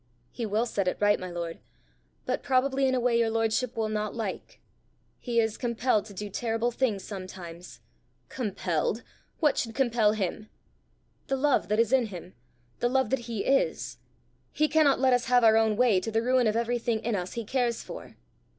[0.31, 1.59] "He will set it right, my lord,
[2.25, 4.59] but probably in a way your lordship will not like.
[5.19, 7.81] He is compelled to do terrible things sometimes."
[8.27, 9.03] "Compelled!
[9.41, 10.49] what should compel him?"
[11.27, 12.33] "The love that is in him,
[12.79, 13.99] the love that he is.
[14.51, 17.33] He cannot let us have our own way to the ruin of everything in us
[17.33, 18.15] he cares for!"